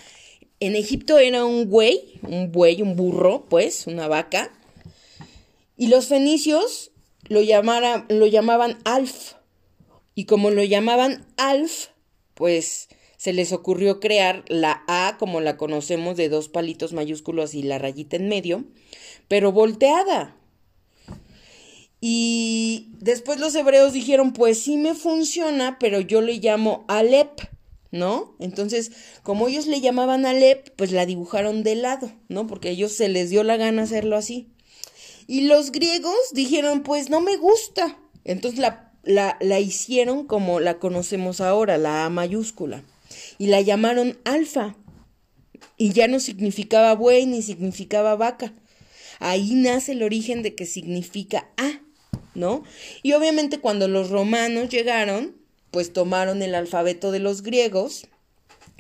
en 0.60 0.76
Egipto 0.76 1.18
era 1.18 1.44
un 1.44 1.68
güey, 1.68 2.20
un 2.22 2.50
buey, 2.52 2.82
un 2.82 2.96
burro, 2.96 3.46
pues, 3.48 3.86
una 3.86 4.08
vaca. 4.08 4.50
Y 5.76 5.88
los 5.88 6.06
fenicios 6.06 6.90
lo, 7.28 7.40
lo 7.40 8.26
llamaban 8.26 8.78
Alf. 8.84 9.34
Y 10.14 10.24
como 10.24 10.50
lo 10.50 10.64
llamaban 10.64 11.26
Alf, 11.36 11.88
pues 12.34 12.88
se 13.18 13.32
les 13.32 13.52
ocurrió 13.52 14.00
crear 14.00 14.44
la 14.48 14.84
A 14.86 15.16
como 15.18 15.40
la 15.40 15.56
conocemos 15.56 16.16
de 16.16 16.28
dos 16.28 16.48
palitos 16.48 16.92
mayúsculos 16.92 17.54
y 17.54 17.62
la 17.62 17.78
rayita 17.78 18.16
en 18.16 18.28
medio, 18.28 18.64
pero 19.26 19.52
volteada. 19.52 20.37
Y 22.00 22.90
después 23.00 23.40
los 23.40 23.54
hebreos 23.54 23.92
dijeron, 23.92 24.32
pues 24.32 24.60
sí 24.60 24.76
me 24.76 24.94
funciona, 24.94 25.78
pero 25.78 26.00
yo 26.00 26.20
le 26.20 26.34
llamo 26.34 26.84
Alep, 26.88 27.40
¿no? 27.90 28.36
Entonces, 28.38 28.92
como 29.22 29.48
ellos 29.48 29.66
le 29.66 29.80
llamaban 29.80 30.24
Alep, 30.24 30.70
pues 30.76 30.92
la 30.92 31.06
dibujaron 31.06 31.64
de 31.64 31.74
lado, 31.74 32.12
¿no? 32.28 32.46
Porque 32.46 32.68
a 32.68 32.70
ellos 32.72 32.92
se 32.92 33.08
les 33.08 33.30
dio 33.30 33.42
la 33.42 33.56
gana 33.56 33.82
hacerlo 33.82 34.16
así. 34.16 34.48
Y 35.26 35.42
los 35.42 35.72
griegos 35.72 36.16
dijeron, 36.32 36.82
pues 36.82 37.10
no 37.10 37.20
me 37.20 37.36
gusta. 37.36 37.98
Entonces 38.24 38.60
la, 38.60 38.92
la, 39.02 39.36
la 39.40 39.58
hicieron 39.58 40.26
como 40.26 40.60
la 40.60 40.78
conocemos 40.78 41.40
ahora, 41.40 41.78
la 41.78 42.04
A 42.04 42.10
mayúscula. 42.10 42.84
Y 43.38 43.48
la 43.48 43.60
llamaron 43.60 44.18
alfa. 44.24 44.76
Y 45.76 45.92
ya 45.92 46.06
no 46.08 46.20
significaba 46.20 46.94
buey 46.94 47.26
ni 47.26 47.42
significaba 47.42 48.14
vaca. 48.14 48.54
Ahí 49.18 49.54
nace 49.54 49.92
el 49.92 50.02
origen 50.02 50.42
de 50.42 50.54
que 50.54 50.64
significa 50.64 51.50
A. 51.56 51.80
¿no? 52.38 52.62
Y 53.02 53.12
obviamente 53.12 53.58
cuando 53.58 53.88
los 53.88 54.10
romanos 54.10 54.68
llegaron, 54.70 55.36
pues 55.70 55.92
tomaron 55.92 56.42
el 56.42 56.54
alfabeto 56.54 57.10
de 57.10 57.18
los 57.18 57.42
griegos, 57.42 58.06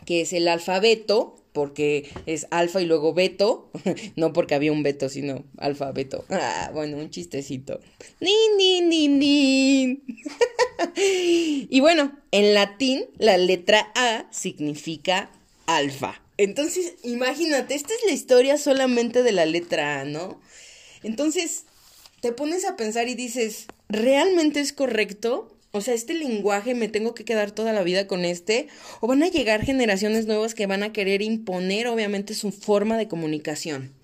que 0.06 0.22
es 0.22 0.32
el 0.32 0.48
alfabeto, 0.48 1.36
porque 1.52 2.08
es 2.26 2.46
alfa 2.50 2.80
y 2.80 2.86
luego 2.86 3.14
beto, 3.14 3.70
no 4.16 4.32
porque 4.32 4.54
había 4.54 4.72
un 4.72 4.82
beto, 4.82 5.08
sino 5.08 5.44
alfabeto. 5.58 6.24
Ah, 6.30 6.70
bueno, 6.72 6.96
un 6.96 7.10
chistecito. 7.10 7.80
Nin, 8.20 8.88
nin, 8.88 9.18
nin. 9.18 10.04
y 11.68 11.80
bueno, 11.80 12.16
en 12.30 12.54
latín 12.54 13.06
la 13.18 13.36
letra 13.36 13.90
A 13.96 14.26
significa 14.30 15.30
alfa. 15.66 16.22
Entonces, 16.36 16.94
imagínate, 17.02 17.74
esta 17.74 17.92
es 17.92 18.00
la 18.06 18.12
historia 18.12 18.56
solamente 18.56 19.24
de 19.24 19.32
la 19.32 19.44
letra 19.44 20.00
A, 20.00 20.04
¿no? 20.04 20.40
Entonces, 21.02 21.64
te 22.20 22.32
pones 22.32 22.64
a 22.64 22.76
pensar 22.76 23.08
y 23.08 23.14
dices, 23.14 23.66
¿realmente 23.88 24.60
es 24.60 24.72
correcto? 24.72 25.54
O 25.70 25.80
sea, 25.80 25.94
este 25.94 26.14
lenguaje 26.14 26.74
me 26.74 26.88
tengo 26.88 27.14
que 27.14 27.24
quedar 27.24 27.50
toda 27.50 27.72
la 27.72 27.82
vida 27.82 28.06
con 28.06 28.24
este. 28.24 28.68
O 29.00 29.06
van 29.06 29.22
a 29.22 29.28
llegar 29.28 29.64
generaciones 29.64 30.26
nuevas 30.26 30.54
que 30.54 30.66
van 30.66 30.82
a 30.82 30.92
querer 30.92 31.22
imponer, 31.22 31.86
obviamente, 31.88 32.34
su 32.34 32.50
forma 32.50 32.96
de 32.96 33.08
comunicación. 33.08 33.94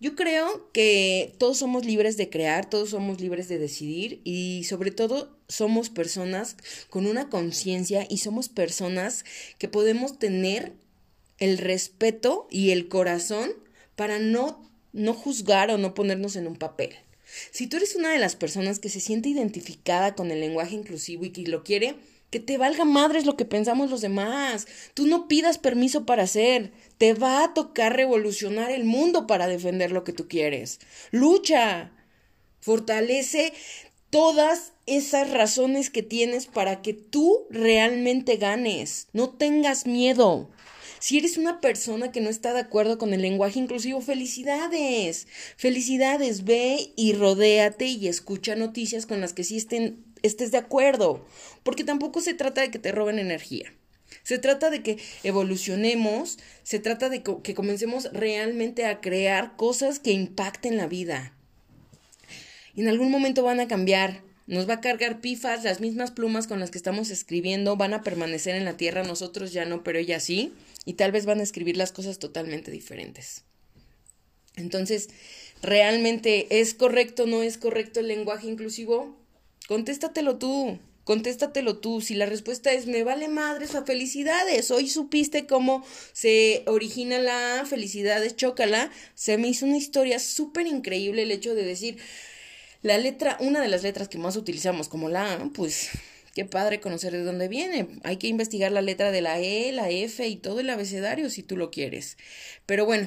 Yo 0.00 0.16
creo 0.16 0.72
que 0.72 1.32
todos 1.38 1.58
somos 1.58 1.84
libres 1.84 2.16
de 2.16 2.28
crear, 2.28 2.68
todos 2.68 2.90
somos 2.90 3.20
libres 3.20 3.48
de 3.48 3.58
decidir 3.58 4.20
y 4.24 4.64
sobre 4.64 4.90
todo 4.90 5.38
somos 5.46 5.90
personas 5.90 6.56
con 6.90 7.06
una 7.06 7.28
conciencia 7.28 8.04
y 8.10 8.18
somos 8.18 8.48
personas 8.48 9.24
que 9.58 9.68
podemos 9.68 10.18
tener 10.18 10.72
el 11.38 11.56
respeto 11.56 12.48
y 12.50 12.70
el 12.70 12.88
corazón 12.88 13.52
para 13.94 14.18
no, 14.18 14.68
no 14.92 15.14
juzgar 15.14 15.70
o 15.70 15.78
no 15.78 15.94
ponernos 15.94 16.34
en 16.34 16.48
un 16.48 16.56
papel. 16.56 16.96
Si 17.50 17.66
tú 17.66 17.76
eres 17.76 17.96
una 17.96 18.10
de 18.10 18.18
las 18.18 18.36
personas 18.36 18.78
que 18.78 18.88
se 18.88 19.00
siente 19.00 19.28
identificada 19.28 20.14
con 20.14 20.30
el 20.30 20.40
lenguaje 20.40 20.74
inclusivo 20.74 21.24
y 21.24 21.30
que 21.30 21.42
lo 21.42 21.64
quiere, 21.64 21.96
que 22.32 22.40
te 22.40 22.56
valga 22.56 22.86
madres 22.86 23.26
lo 23.26 23.36
que 23.36 23.44
pensamos 23.44 23.90
los 23.90 24.00
demás. 24.00 24.66
Tú 24.94 25.06
no 25.06 25.28
pidas 25.28 25.58
permiso 25.58 26.06
para 26.06 26.22
hacer. 26.22 26.72
Te 26.96 27.12
va 27.12 27.44
a 27.44 27.52
tocar 27.52 27.94
revolucionar 27.94 28.70
el 28.70 28.84
mundo 28.84 29.26
para 29.26 29.46
defender 29.46 29.92
lo 29.92 30.02
que 30.02 30.14
tú 30.14 30.28
quieres. 30.28 30.80
Lucha. 31.10 31.92
Fortalece 32.60 33.52
todas 34.08 34.72
esas 34.86 35.30
razones 35.30 35.90
que 35.90 36.02
tienes 36.02 36.46
para 36.46 36.80
que 36.80 36.94
tú 36.94 37.46
realmente 37.50 38.36
ganes. 38.36 39.08
No 39.12 39.30
tengas 39.30 39.86
miedo. 39.86 40.48
Si 41.02 41.18
eres 41.18 41.36
una 41.36 41.60
persona 41.60 42.12
que 42.12 42.20
no 42.20 42.30
está 42.30 42.52
de 42.52 42.60
acuerdo 42.60 42.96
con 42.96 43.12
el 43.12 43.22
lenguaje 43.22 43.58
inclusivo, 43.58 44.00
felicidades. 44.00 45.26
Felicidades, 45.56 46.44
ve 46.44 46.92
y 46.94 47.12
rodéate 47.14 47.86
y 47.86 48.06
escucha 48.06 48.54
noticias 48.54 49.04
con 49.04 49.20
las 49.20 49.32
que 49.32 49.42
sí 49.42 49.56
estén, 49.56 50.04
estés 50.22 50.52
de 50.52 50.58
acuerdo. 50.58 51.26
Porque 51.64 51.82
tampoco 51.82 52.20
se 52.20 52.34
trata 52.34 52.60
de 52.60 52.70
que 52.70 52.78
te 52.78 52.92
roben 52.92 53.18
energía. 53.18 53.74
Se 54.22 54.38
trata 54.38 54.70
de 54.70 54.84
que 54.84 54.98
evolucionemos, 55.24 56.38
se 56.62 56.78
trata 56.78 57.08
de 57.08 57.24
que 57.24 57.54
comencemos 57.54 58.08
realmente 58.12 58.86
a 58.86 59.00
crear 59.00 59.56
cosas 59.56 59.98
que 59.98 60.12
impacten 60.12 60.76
la 60.76 60.86
vida. 60.86 61.36
Y 62.76 62.82
en 62.82 62.88
algún 62.88 63.10
momento 63.10 63.42
van 63.42 63.58
a 63.58 63.66
cambiar, 63.66 64.22
nos 64.46 64.68
va 64.68 64.74
a 64.74 64.80
cargar 64.80 65.20
pifas, 65.20 65.64
las 65.64 65.80
mismas 65.80 66.10
plumas 66.10 66.46
con 66.46 66.60
las 66.60 66.70
que 66.70 66.78
estamos 66.78 67.10
escribiendo 67.10 67.76
van 67.76 67.94
a 67.94 68.02
permanecer 68.02 68.54
en 68.56 68.64
la 68.64 68.76
tierra, 68.76 69.02
nosotros 69.02 69.52
ya 69.52 69.64
no, 69.64 69.82
pero 69.82 69.98
ella 69.98 70.20
sí 70.20 70.52
y 70.84 70.94
tal 70.94 71.12
vez 71.12 71.26
van 71.26 71.40
a 71.40 71.44
escribir 71.44 71.76
las 71.76 71.92
cosas 71.92 72.18
totalmente 72.18 72.70
diferentes. 72.70 73.44
Entonces, 74.56 75.08
¿realmente 75.62 76.60
es 76.60 76.74
correcto 76.74 77.24
o 77.24 77.26
no 77.26 77.42
es 77.42 77.56
correcto 77.56 78.00
el 78.00 78.08
lenguaje 78.08 78.48
inclusivo? 78.48 79.16
Contéstatelo 79.68 80.36
tú, 80.36 80.78
contéstatelo 81.04 81.78
tú. 81.78 82.00
Si 82.00 82.14
la 82.14 82.26
respuesta 82.26 82.72
es 82.72 82.86
me 82.86 83.04
vale 83.04 83.28
madres 83.28 83.74
a 83.74 83.84
felicidades, 83.84 84.70
hoy 84.70 84.88
supiste 84.88 85.46
cómo 85.46 85.84
se 86.12 86.64
origina 86.66 87.18
la 87.18 87.64
felicidades, 87.66 88.36
chócala, 88.36 88.90
se 89.14 89.38
me 89.38 89.48
hizo 89.48 89.64
una 89.64 89.78
historia 89.78 90.18
súper 90.18 90.66
increíble 90.66 91.22
el 91.22 91.30
hecho 91.30 91.54
de 91.54 91.64
decir 91.64 91.98
la 92.82 92.98
letra, 92.98 93.36
una 93.40 93.60
de 93.60 93.68
las 93.68 93.82
letras 93.82 94.08
que 94.08 94.18
más 94.18 94.36
utilizamos 94.36 94.88
como 94.88 95.08
la 95.08 95.34
A, 95.34 95.48
pues 95.54 95.90
Qué 96.34 96.46
padre 96.46 96.80
conocer 96.80 97.12
de 97.12 97.24
dónde 97.24 97.48
viene. 97.48 97.88
Hay 98.04 98.16
que 98.16 98.26
investigar 98.26 98.72
la 98.72 98.80
letra 98.80 99.12
de 99.12 99.20
la 99.20 99.38
E, 99.38 99.70
la 99.70 99.90
F 99.90 100.26
y 100.26 100.36
todo 100.36 100.60
el 100.60 100.70
abecedario 100.70 101.28
si 101.28 101.42
tú 101.42 101.58
lo 101.58 101.70
quieres. 101.70 102.16
Pero 102.64 102.86
bueno, 102.86 103.06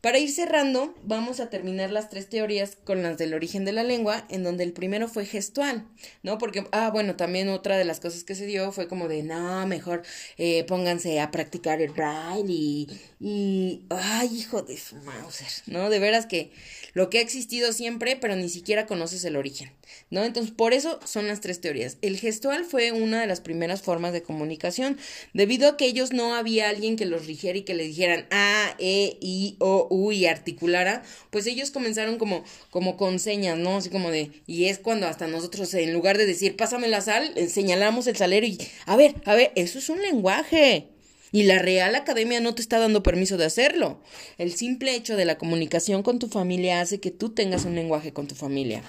para 0.00 0.18
ir 0.18 0.30
cerrando, 0.30 0.94
vamos 1.02 1.40
a 1.40 1.50
terminar 1.50 1.90
las 1.90 2.10
tres 2.10 2.28
teorías 2.28 2.76
con 2.84 3.02
las 3.02 3.18
del 3.18 3.34
origen 3.34 3.64
de 3.64 3.72
la 3.72 3.82
lengua, 3.82 4.26
en 4.28 4.42
donde 4.42 4.64
el 4.64 4.72
primero 4.72 5.08
fue 5.08 5.24
gestual, 5.24 5.86
¿no? 6.22 6.38
Porque, 6.38 6.66
ah, 6.72 6.90
bueno, 6.90 7.16
también 7.16 7.48
otra 7.48 7.76
de 7.76 7.84
las 7.84 8.00
cosas 8.00 8.24
que 8.24 8.34
se 8.34 8.46
dio 8.46 8.70
fue 8.72 8.88
como 8.88 9.08
de, 9.08 9.22
no, 9.22 9.66
mejor 9.66 10.02
eh, 10.36 10.64
pónganse 10.64 11.20
a 11.20 11.30
practicar 11.30 11.80
el 11.80 11.92
braille 11.92 12.52
y, 12.52 12.88
y, 13.20 13.82
ay, 13.90 14.28
hijo 14.36 14.62
de 14.62 14.76
su 14.76 14.96
Mauser, 14.96 15.48
¿no? 15.66 15.90
De 15.90 15.98
veras 15.98 16.26
que 16.26 16.52
lo 16.92 17.10
que 17.10 17.18
ha 17.18 17.22
existido 17.22 17.72
siempre, 17.72 18.16
pero 18.16 18.36
ni 18.36 18.48
siquiera 18.48 18.86
conoces 18.86 19.24
el 19.24 19.36
origen, 19.36 19.72
¿no? 20.10 20.24
Entonces, 20.24 20.52
por 20.52 20.72
eso 20.72 21.00
son 21.04 21.26
las 21.26 21.40
tres 21.40 21.60
teorías. 21.60 21.96
El 22.02 22.18
gestual 22.18 22.64
fue 22.64 22.92
una 22.92 23.20
de 23.20 23.26
las 23.26 23.40
primeras 23.40 23.82
formas 23.82 24.12
de 24.12 24.22
comunicación, 24.22 24.98
debido 25.32 25.68
a 25.68 25.76
que 25.76 25.86
ellos 25.86 26.12
no 26.12 26.34
había 26.34 26.68
alguien 26.68 26.96
que 26.96 27.06
los 27.06 27.26
rigiera 27.26 27.58
y 27.58 27.62
que 27.62 27.74
le 27.74 27.84
dijeran 27.84 28.26
A, 28.30 28.76
E, 28.78 29.18
I, 29.20 29.56
O, 29.66 30.12
y 30.12 30.26
articulara, 30.26 31.02
pues 31.30 31.46
ellos 31.46 31.70
comenzaron 31.70 32.18
como, 32.18 32.44
como 32.68 32.98
con 32.98 33.18
señas, 33.18 33.56
¿no? 33.56 33.78
Así 33.78 33.88
como 33.88 34.10
de, 34.10 34.30
y 34.46 34.66
es 34.66 34.78
cuando 34.78 35.06
hasta 35.06 35.26
nosotros, 35.26 35.72
en 35.72 35.94
lugar 35.94 36.18
de 36.18 36.26
decir, 36.26 36.54
pásame 36.54 36.86
la 36.86 37.00
sal, 37.00 37.32
señalamos 37.48 38.06
el 38.06 38.16
salero 38.16 38.46
y, 38.46 38.58
a 38.84 38.96
ver, 38.96 39.14
a 39.24 39.34
ver, 39.34 39.52
eso 39.54 39.78
es 39.78 39.88
un 39.88 40.02
lenguaje. 40.02 40.88
Y 41.32 41.44
la 41.44 41.58
Real 41.58 41.94
Academia 41.94 42.40
no 42.40 42.54
te 42.54 42.62
está 42.62 42.78
dando 42.78 43.02
permiso 43.02 43.36
de 43.36 43.46
hacerlo. 43.46 44.00
El 44.38 44.54
simple 44.54 44.94
hecho 44.94 45.16
de 45.16 45.24
la 45.24 45.38
comunicación 45.38 46.02
con 46.02 46.18
tu 46.18 46.28
familia 46.28 46.80
hace 46.80 47.00
que 47.00 47.10
tú 47.10 47.30
tengas 47.30 47.64
un 47.64 47.74
lenguaje 47.74 48.12
con 48.12 48.28
tu 48.28 48.34
familia. 48.34 48.82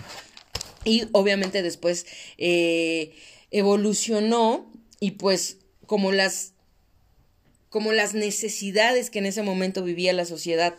Y 0.83 1.05
obviamente 1.13 1.63
después 1.63 2.05
eh, 2.37 3.15
evolucionó 3.49 4.69
y 4.99 5.11
pues 5.11 5.57
como 5.85 6.11
las 6.11 6.54
como 7.75 7.91
las 7.91 8.13
necesidades 8.13 9.09
que 9.09 9.19
en 9.19 9.25
ese 9.25 9.43
momento 9.43 9.83
vivía 9.83 10.13
la 10.13 10.23
sociedad 10.23 10.75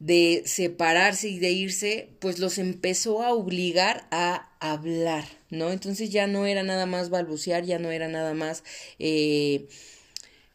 de 0.00 0.42
separarse 0.46 1.28
y 1.28 1.38
de 1.38 1.52
irse, 1.52 2.08
pues 2.18 2.40
los 2.40 2.58
empezó 2.58 3.22
a 3.22 3.32
obligar 3.32 4.08
a 4.10 4.50
hablar, 4.58 5.26
¿no? 5.48 5.70
Entonces 5.70 6.10
ya 6.10 6.26
no 6.26 6.44
era 6.44 6.64
nada 6.64 6.86
más 6.86 7.08
balbucear, 7.08 7.62
ya 7.62 7.78
no 7.78 7.92
era 7.92 8.08
nada 8.08 8.34
más 8.34 8.64
eh, 8.98 9.68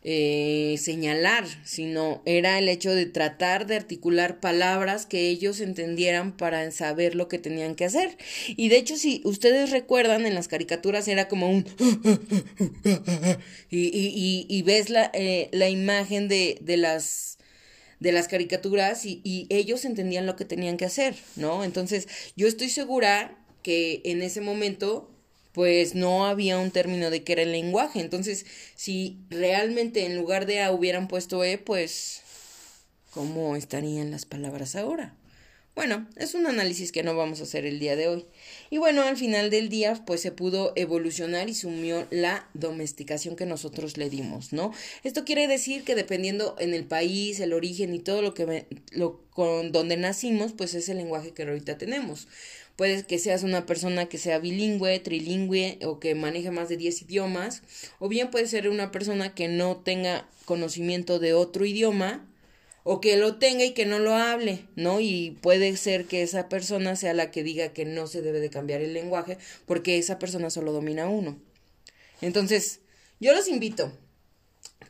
eh, 0.05 0.75
señalar, 0.79 1.45
sino 1.63 2.22
era 2.25 2.60
el 2.60 2.67
hecho 2.67 2.93
de 2.93 3.05
tratar 3.05 3.67
de 3.67 3.77
articular 3.77 4.41
palabras 4.41 5.05
que 5.05 5.29
ellos 5.29 5.62
entendieran 5.62 6.36
para 6.36 6.69
saber 6.72 7.15
lo 7.15 7.29
que 7.29 7.39
tenían 7.39 7.75
que 7.75 7.86
hacer. 7.86 8.17
Y 8.48 8.67
de 8.67 8.77
hecho, 8.77 8.98
si 8.98 9.22
ustedes 9.24 9.69
recuerdan, 9.69 10.25
en 10.25 10.36
las 10.36 10.50
caricaturas 10.50 11.07
era 11.07 11.29
como 11.29 11.50
un... 11.50 11.65
y, 13.69 13.79
y, 13.79 14.45
y, 14.50 14.62
ves 14.63 14.89
la, 14.89 15.10
eh, 15.13 15.48
la 15.53 15.69
imagen 15.69 16.27
de, 16.27 16.57
de 16.62 16.77
las 16.77 17.38
de 18.00 18.12
las 18.12 18.27
caricaturas 18.27 19.05
y, 19.05 19.22
y, 19.24 19.48
ellos 19.50 19.86
entendían 19.86 20.25
lo 20.25 20.36
que 20.36 20.43
tenían 20.43 20.75
que 20.75 20.83
hacer, 20.83 21.15
¿no? 21.38 21.63
Entonces, 21.63 22.10
yo 22.36 22.50
estoy 22.50 22.67
segura 22.67 23.38
que 23.62 24.01
en 24.03 24.22
ese 24.22 24.41
momento 24.41 25.12
pues 25.53 25.95
no 25.95 26.25
había 26.25 26.60
un 26.60 26.72
término 26.72 27.10
de 27.10 27.24
que 27.24 27.33
era 27.33 27.43
el 27.43 27.51
lenguaje. 27.51 28.01
Entonces, 28.01 28.45
si 28.75 29.19
realmente 29.29 30.05
en 30.05 30.17
lugar 30.17 30.45
de 30.45 30.62
A 30.62 30.72
hubieran 30.72 31.07
puesto 31.07 31.43
E, 31.43 31.57
pues 31.57 32.22
¿cómo 33.12 33.55
estarían 33.55 34.12
las 34.12 34.25
palabras 34.25 34.75
ahora? 34.75 35.15
Bueno, 35.75 36.08
es 36.18 36.36
un 36.36 36.46
análisis 36.46 36.92
que 36.92 37.01
no 37.01 37.15
vamos 37.15 37.39
a 37.39 37.44
hacer 37.44 37.65
el 37.65 37.80
día 37.80 37.96
de 37.96 38.08
hoy. 38.08 38.25
Y 38.70 38.77
bueno, 38.77 39.01
al 39.01 39.18
final 39.18 39.50
del 39.50 39.70
día, 39.70 40.03
pues 40.06 40.22
se 40.22 40.32
pudo 40.32 40.72
evolucionar 40.75 41.50
y 41.50 41.56
sumió 41.56 42.06
la 42.12 42.48
domesticación 42.53 43.36
que 43.36 43.48
nosotros 43.48 43.98
le 43.98 44.12
dimos, 44.12 44.53
¿no? 44.53 44.72
Esto 45.03 45.25
quiere 45.25 45.48
decir 45.48 45.84
que 45.84 45.96
dependiendo 45.96 46.56
en 46.60 46.75
el 46.75 46.86
país, 46.86 47.39
el 47.39 47.53
origen 47.53 47.96
y 47.96 48.00
todo 48.00 48.22
lo 48.22 48.36
que 48.36 48.68
lo 48.92 49.24
con 49.32 49.72
donde 49.72 49.98
nacimos, 49.98 50.53
pues 50.53 50.75
es 50.75 50.89
el 50.89 50.98
lenguaje 50.98 51.32
que 51.32 51.42
ahorita 51.42 51.80
tenemos. 51.80 52.27
Puede 52.75 53.03
que 53.03 53.18
seas 53.18 53.42
una 53.42 53.65
persona 53.65 54.06
que 54.06 54.20
sea 54.20 54.38
bilingüe, 54.38 55.00
trilingüe 55.00 55.80
o 55.84 56.00
que 56.00 56.13
maneje 56.13 56.51
más 56.51 56.70
de 56.70 56.77
10 56.77 57.03
idiomas, 57.03 57.63
o 58.00 58.10
bien 58.10 58.30
puede 58.30 58.46
ser 58.46 58.70
una 58.70 58.92
persona 58.92 59.34
que 59.34 59.48
no 59.48 59.77
tenga 59.77 60.27
conocimiento 60.46 61.18
de 61.18 61.34
otro 61.34 61.65
idioma, 61.65 62.27
o 62.84 63.00
que 63.02 63.18
lo 63.18 63.36
tenga 63.36 63.63
y 63.63 63.74
que 63.74 63.86
no 63.86 64.00
lo 64.00 64.16
hable, 64.16 64.66
¿no? 64.75 65.00
Y 65.00 65.38
puede 65.42 65.75
ser 65.78 66.06
que 66.06 66.22
esa 66.22 66.50
persona 66.50 66.96
sea 66.96 67.13
la 67.13 67.32
que 67.32 67.44
diga 67.44 67.74
que 67.74 67.86
no 67.86 68.08
se 68.08 68.22
debe 68.22 68.40
de 68.40 68.50
cambiar 68.50 68.82
el 68.82 68.94
lenguaje 68.94 69.38
porque 69.66 69.98
esa 69.98 70.20
persona 70.20 70.50
solo 70.50 70.74
domina 70.74 71.08
uno. 71.08 71.40
Entonces, 72.22 72.82
yo 73.20 73.34
los 73.34 73.48
invito 73.48 73.92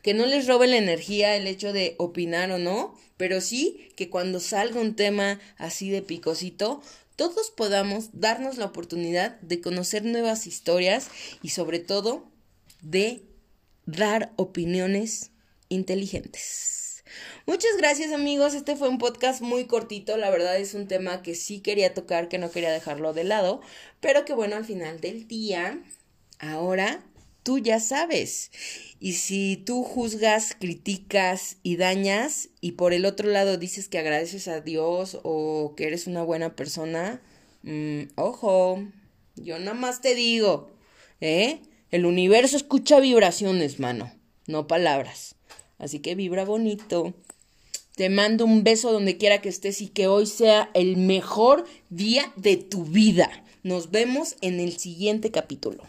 que 0.02 0.14
no 0.14 0.26
les 0.26 0.46
robe 0.46 0.66
la 0.66 0.76
energía 0.76 1.34
el 1.34 1.46
hecho 1.46 1.72
de 1.72 1.94
opinar 1.98 2.50
o 2.50 2.58
no, 2.58 2.94
pero 3.16 3.40
sí 3.40 3.88
que 3.96 4.10
cuando 4.10 4.38
salga 4.38 4.80
un 4.80 4.96
tema 4.96 5.40
así 5.56 5.88
de 5.88 6.02
picosito, 6.02 6.82
todos 7.16 7.50
podamos 7.50 8.10
darnos 8.12 8.58
la 8.58 8.66
oportunidad 8.66 9.40
de 9.40 9.60
conocer 9.60 10.04
nuevas 10.04 10.46
historias 10.46 11.08
y 11.42 11.50
sobre 11.50 11.78
todo 11.78 12.28
de 12.82 13.22
dar 13.86 14.32
opiniones 14.36 15.30
inteligentes. 15.68 16.83
Muchas 17.46 17.76
gracias 17.76 18.12
amigos, 18.12 18.54
este 18.54 18.76
fue 18.76 18.88
un 18.88 18.98
podcast 18.98 19.42
muy 19.42 19.66
cortito, 19.66 20.16
la 20.16 20.30
verdad 20.30 20.56
es 20.56 20.74
un 20.74 20.88
tema 20.88 21.22
que 21.22 21.34
sí 21.34 21.60
quería 21.60 21.92
tocar, 21.92 22.28
que 22.28 22.38
no 22.38 22.50
quería 22.50 22.72
dejarlo 22.72 23.12
de 23.12 23.24
lado, 23.24 23.60
pero 24.00 24.24
que 24.24 24.32
bueno, 24.32 24.56
al 24.56 24.64
final 24.64 25.00
del 25.00 25.28
día, 25.28 25.82
ahora 26.38 27.04
tú 27.42 27.58
ya 27.58 27.78
sabes. 27.78 28.50
Y 28.98 29.12
si 29.12 29.58
tú 29.58 29.84
juzgas, 29.84 30.56
criticas 30.58 31.58
y 31.62 31.76
dañas 31.76 32.48
y 32.60 32.72
por 32.72 32.94
el 32.94 33.04
otro 33.04 33.28
lado 33.28 33.58
dices 33.58 33.88
que 33.88 33.98
agradeces 33.98 34.48
a 34.48 34.60
Dios 34.62 35.20
o 35.22 35.74
que 35.76 35.86
eres 35.86 36.06
una 36.06 36.22
buena 36.22 36.56
persona, 36.56 37.20
mm, 37.62 38.04
ojo, 38.16 38.82
yo 39.36 39.58
nada 39.58 39.74
más 39.74 40.00
te 40.00 40.14
digo, 40.14 40.70
¿eh? 41.20 41.60
El 41.90 42.06
universo 42.06 42.56
escucha 42.56 42.98
vibraciones, 42.98 43.78
mano, 43.78 44.12
no 44.46 44.66
palabras. 44.66 45.36
Así 45.84 45.98
que 45.98 46.14
vibra 46.14 46.46
bonito. 46.46 47.12
Te 47.94 48.08
mando 48.08 48.46
un 48.46 48.64
beso 48.64 48.90
donde 48.90 49.18
quiera 49.18 49.42
que 49.42 49.50
estés 49.50 49.82
y 49.82 49.88
que 49.88 50.06
hoy 50.06 50.24
sea 50.24 50.70
el 50.72 50.96
mejor 50.96 51.66
día 51.90 52.32
de 52.36 52.56
tu 52.56 52.84
vida. 52.84 53.44
Nos 53.62 53.90
vemos 53.90 54.36
en 54.40 54.60
el 54.60 54.78
siguiente 54.78 55.30
capítulo. 55.30 55.84